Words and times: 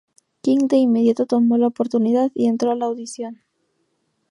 King 0.41 0.67
de 0.67 0.77
inmediato 0.77 1.27
tomó 1.27 1.57
la 1.59 1.67
oportunidad 1.67 2.31
y 2.33 2.47
entró 2.47 2.71
a 2.71 2.75
la 2.75 2.85
audición. 2.87 3.43